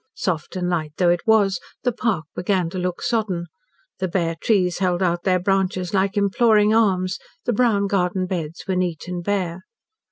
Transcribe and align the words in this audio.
Soft 0.15 0.55
and 0.55 0.67
light 0.67 0.93
though 0.97 1.11
it 1.11 1.27
was, 1.27 1.59
the 1.83 1.91
park 1.91 2.25
began 2.35 2.71
to 2.71 2.79
look 2.79 3.03
sodden. 3.03 3.45
The 3.99 4.07
bare 4.07 4.35
trees 4.41 4.79
held 4.79 5.03
out 5.03 5.21
their 5.25 5.37
branches 5.39 5.93
like 5.93 6.17
imploring 6.17 6.73
arms, 6.73 7.19
the 7.45 7.53
brown 7.53 7.85
garden 7.85 8.25
beds 8.25 8.63
were 8.67 8.75
neat 8.75 9.07
and 9.07 9.23
bare. 9.23 9.61